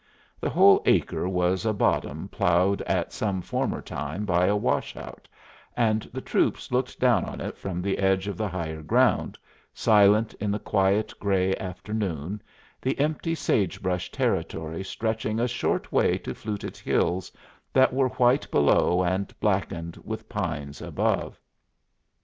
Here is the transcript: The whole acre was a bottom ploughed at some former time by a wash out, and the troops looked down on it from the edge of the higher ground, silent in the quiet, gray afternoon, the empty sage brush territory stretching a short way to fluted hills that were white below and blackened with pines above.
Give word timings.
The 0.39 0.49
whole 0.49 0.81
acre 0.87 1.29
was 1.29 1.63
a 1.63 1.73
bottom 1.73 2.27
ploughed 2.27 2.81
at 2.87 3.13
some 3.13 3.39
former 3.39 3.83
time 3.83 4.25
by 4.25 4.47
a 4.47 4.55
wash 4.55 4.95
out, 4.97 5.27
and 5.77 6.09
the 6.11 6.21
troops 6.21 6.71
looked 6.71 6.99
down 6.99 7.23
on 7.23 7.39
it 7.39 7.55
from 7.55 7.83
the 7.83 7.99
edge 7.99 8.27
of 8.27 8.35
the 8.35 8.47
higher 8.47 8.81
ground, 8.81 9.37
silent 9.75 10.33
in 10.39 10.49
the 10.49 10.57
quiet, 10.57 11.13
gray 11.19 11.55
afternoon, 11.57 12.41
the 12.81 12.99
empty 12.99 13.35
sage 13.35 13.79
brush 13.79 14.09
territory 14.11 14.83
stretching 14.83 15.39
a 15.39 15.47
short 15.47 15.91
way 15.91 16.17
to 16.17 16.33
fluted 16.33 16.77
hills 16.77 17.31
that 17.71 17.93
were 17.93 18.09
white 18.09 18.49
below 18.49 19.03
and 19.03 19.39
blackened 19.39 19.97
with 20.03 20.27
pines 20.27 20.81
above. 20.81 21.39